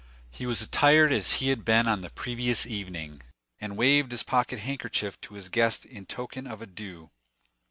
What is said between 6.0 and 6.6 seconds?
token of